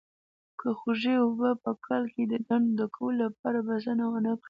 که 0.59 0.67
خوږې 0.79 1.15
اوبه 1.23 1.49
په 1.63 1.71
کال 1.85 2.03
کې 2.13 2.23
د 2.31 2.33
ډنډ 2.47 2.67
ډکولو 2.79 3.19
لپاره 3.25 3.57
بسنه 3.67 4.03
ونه 4.11 4.31
کړي. 4.35 4.39